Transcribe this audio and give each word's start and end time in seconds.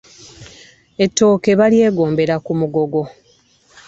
Ettooke 1.03 1.51
balyegombera 1.59 2.35
ku 2.45 2.51
mugogo. 2.59 3.01